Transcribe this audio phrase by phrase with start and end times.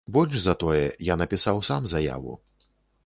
[0.13, 2.33] Больш за тое, я напісаў сам заяву.